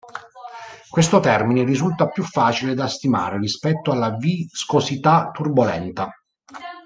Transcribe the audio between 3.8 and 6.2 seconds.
alla viscosità turbolenta.